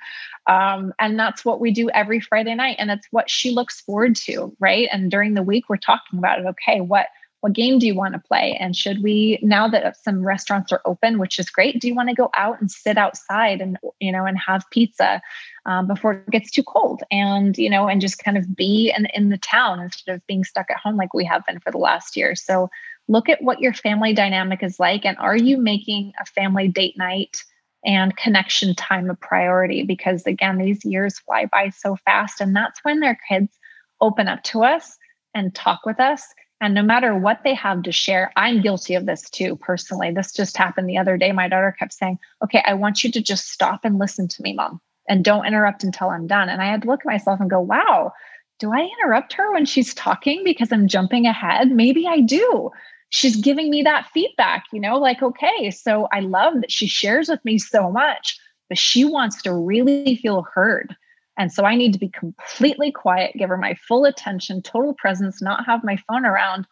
[0.49, 2.77] Um, and that's what we do every Friday night.
[2.81, 4.89] And that's what she looks forward to, right?
[4.91, 6.47] And during the week, we're talking about it.
[6.47, 7.07] Okay, what
[7.47, 8.57] what game do you want to play?
[8.59, 12.09] And should we, now that some restaurants are open, which is great, do you want
[12.09, 15.23] to go out and sit outside and, you know, and have pizza
[15.65, 19.07] um, before it gets too cold and, you know, and just kind of be in,
[19.15, 21.79] in the town instead of being stuck at home like we have been for the
[21.79, 22.35] last year.
[22.35, 22.69] So
[23.07, 25.05] look at what your family dynamic is like.
[25.05, 27.45] And are you making a family date night?
[27.85, 32.83] and connection time a priority because again these years fly by so fast and that's
[32.83, 33.53] when their kids
[34.01, 34.97] open up to us
[35.35, 36.25] and talk with us
[36.61, 40.11] and no matter what they have to share, I'm guilty of this too, personally.
[40.11, 41.33] This just happened the other day.
[41.33, 44.55] My daughter kept saying, Okay, I want you to just stop and listen to me,
[44.55, 46.49] mom, and don't interrupt until I'm done.
[46.49, 48.13] And I had to look at myself and go, Wow,
[48.59, 51.71] do I interrupt her when she's talking because I'm jumping ahead?
[51.71, 52.71] Maybe I do.
[53.11, 57.29] She's giving me that feedback, you know, like, okay, so I love that she shares
[57.29, 58.39] with me so much,
[58.69, 60.97] but she wants to really feel heard.
[61.39, 65.43] And so I need to be completely quiet, give her my full attention, total presence,
[65.43, 66.67] not have my phone around.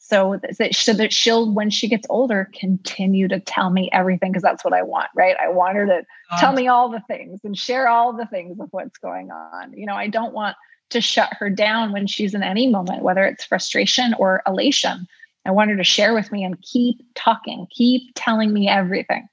[0.00, 4.42] So that, so that she'll, when she gets older, continue to tell me everything because
[4.42, 5.36] that's what I want, right?
[5.40, 6.02] I want her to
[6.38, 9.72] tell me all the things and share all the things of what's going on.
[9.72, 10.56] You know, I don't want
[10.90, 15.06] to shut her down when she's in any moment, whether it's frustration or elation.
[15.44, 19.28] I want her to share with me and keep talking, keep telling me everything.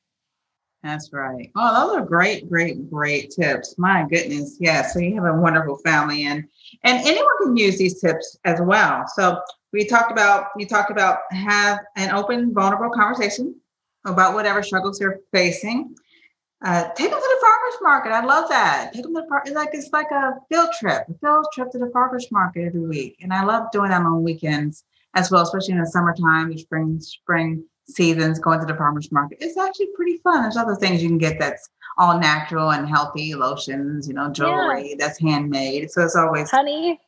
[0.86, 1.49] That's right.
[1.55, 3.73] Oh, those are great, great, great tips.
[3.79, 4.57] My goodness.
[4.59, 4.86] Yeah.
[4.86, 6.43] So you have a wonderful family and
[6.83, 9.03] and anyone can use these tips as well.
[9.15, 9.41] So
[9.73, 13.55] we talked about you talked about have an open, vulnerable conversation
[14.05, 15.95] about whatever struggles you're facing.
[16.63, 18.11] Uh, take them to the farmers market.
[18.11, 18.91] I love that.
[18.93, 21.71] Take them to the par- it's like it's like a field trip, a field trip
[21.71, 23.17] to the farmers market every week.
[23.21, 24.83] And I love doing that on weekends
[25.15, 29.38] as well, especially in the summertime, the spring, spring seasons, going to the farmer's market.
[29.41, 30.43] It's actually pretty fun.
[30.43, 34.89] There's other things you can get that's all natural and healthy, lotions, you know, jewelry
[34.89, 34.95] yeah.
[34.97, 35.91] that's handmade.
[35.91, 36.99] So it's always honey.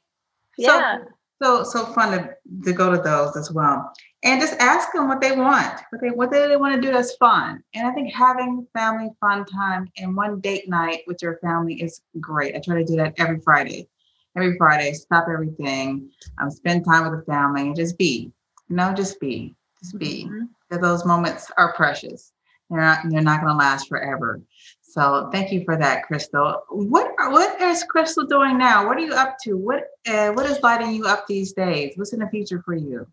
[0.58, 1.00] Yeah.
[1.42, 2.30] So, so so fun to,
[2.64, 3.92] to go to those as well.
[4.24, 7.16] And just ask them what they want, what they what they want to do that's
[7.16, 7.64] fun.
[7.74, 12.02] And I think having family fun time and one date night with your family is
[12.20, 12.56] great.
[12.56, 13.88] I try to do that every Friday.
[14.36, 18.32] Every Friday, stop everything, um, spend time with the family, and just be.
[18.70, 20.26] You know, just be, just be.
[20.26, 22.32] Mm-hmm those moments are precious.
[22.70, 24.42] They're not they're not going to last forever.
[24.82, 26.64] So thank you for that, Crystal.
[26.70, 28.86] What what is Crystal doing now?
[28.86, 29.54] What are you up to?
[29.54, 31.94] What uh, what is lighting you up these days?
[31.96, 33.08] What's in the future for you?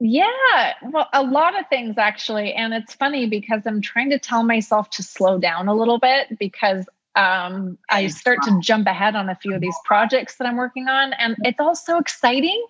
[0.00, 4.44] Yeah, well, a lot of things actually, and it's funny because I'm trying to tell
[4.44, 6.86] myself to slow down a little bit because
[7.16, 10.86] um, I start to jump ahead on a few of these projects that I'm working
[10.86, 12.64] on, and it's all so exciting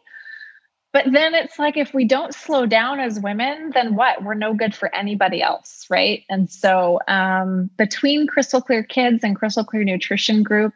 [0.99, 4.25] but then it's like if we don't slow down as women then what?
[4.25, 6.25] We're no good for anybody else right?
[6.29, 10.73] And so um, between crystal clear kids and crystal clear nutrition group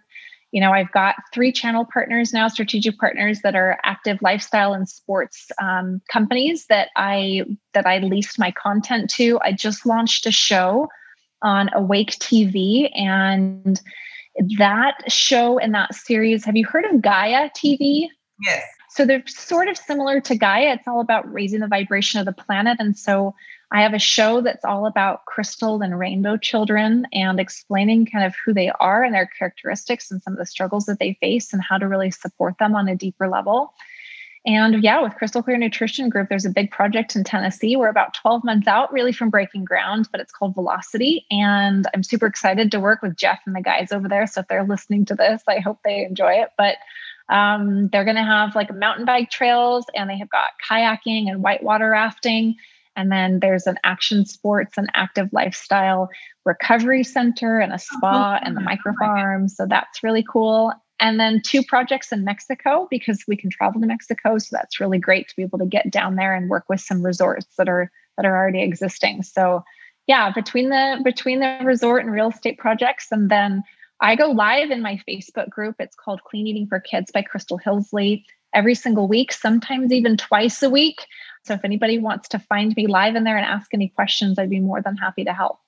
[0.53, 4.89] you know i've got three channel partners now strategic partners that are active lifestyle and
[4.89, 7.43] sports um, companies that i
[7.73, 9.41] that i leased my content to.
[9.43, 10.89] I just launched a show
[11.41, 13.81] on awake tv and
[14.59, 18.09] that show and that series have you heard of gaia tv
[18.45, 18.63] yes
[18.95, 20.75] so they're sort of similar to Gaia.
[20.75, 22.77] It's all about raising the vibration of the planet.
[22.79, 23.35] And so
[23.71, 28.35] I have a show that's all about crystal and rainbow children and explaining kind of
[28.45, 31.63] who they are and their characteristics and some of the struggles that they face and
[31.63, 33.73] how to really support them on a deeper level.
[34.45, 37.77] And yeah, with Crystal Clear Nutrition Group, there's a big project in Tennessee.
[37.77, 41.25] We're about 12 months out really from breaking ground, but it's called Velocity.
[41.31, 44.27] And I'm super excited to work with Jeff and the guys over there.
[44.27, 46.51] So if they're listening to this, I hope they enjoy it.
[46.59, 46.77] But
[47.29, 51.43] um, they're going to have like mountain bike trails and they have got kayaking and
[51.43, 52.57] whitewater rafting.
[52.95, 56.11] And then there's an action sports and active lifestyle
[56.45, 59.49] recovery center and a spa and the micro farm.
[59.49, 60.73] So that's really cool.
[61.01, 64.39] And then two projects in Mexico because we can travel to Mexico.
[64.39, 67.05] So that's really great to be able to get down there and work with some
[67.05, 69.23] resorts that are that are already existing.
[69.23, 69.65] So
[70.07, 73.65] yeah, between the between the resort and real estate projects and then
[74.03, 75.77] I go live in my Facebook group.
[75.79, 80.61] It's called Clean Eating for Kids by Crystal Hillsley every single week, sometimes even twice
[80.61, 81.07] a week.
[81.45, 84.51] So if anybody wants to find me live in there and ask any questions, I'd
[84.51, 85.61] be more than happy to help.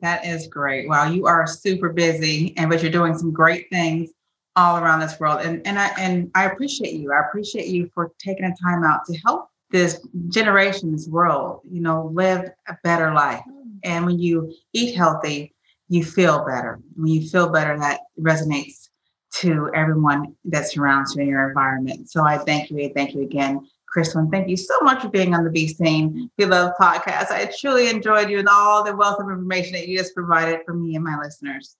[0.00, 0.88] That is great.
[0.88, 4.10] Wow, you are super busy and but you're doing some great things
[4.56, 5.42] all around this world.
[5.42, 7.12] And and I and I appreciate you.
[7.12, 11.80] I appreciate you for taking the time out to help this generation, this world, you
[11.80, 13.42] know, live a better life.
[13.48, 13.78] Mm.
[13.84, 15.54] And when you eat healthy,
[15.92, 16.80] you feel better.
[16.96, 18.88] When you feel better, that resonates
[19.34, 22.10] to everyone that surrounds you in your environment.
[22.10, 22.90] So I thank you.
[22.94, 24.22] Thank you again, Crystal.
[24.22, 27.30] And thank you so much for being on the Be Seen, Be Loved podcast.
[27.30, 30.72] I truly enjoyed you and all the wealth of information that you just provided for
[30.72, 31.76] me and my listeners.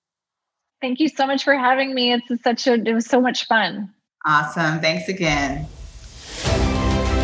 [0.82, 2.12] Thank you so much for having me.
[2.12, 3.94] It's such a, it was so much fun.
[4.26, 4.80] Awesome.
[4.80, 5.66] Thanks again.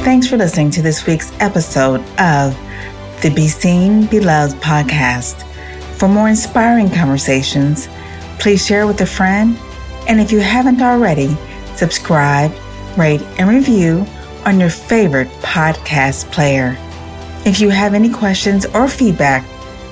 [0.04, 2.56] Thanks for listening to this week's episode of
[3.20, 5.47] the Be Seen, Be Loved podcast.
[5.98, 7.88] For more inspiring conversations,
[8.38, 9.58] please share with a friend.
[10.06, 11.36] And if you haven't already,
[11.74, 12.52] subscribe,
[12.96, 14.06] rate, and review
[14.46, 16.76] on your favorite podcast player.
[17.44, 19.44] If you have any questions or feedback,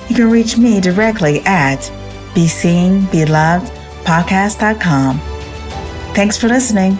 [0.09, 1.79] you can reach me directly at
[2.33, 5.19] BeSeenBelovedPodcast.com.
[6.13, 6.97] Thanks for listening.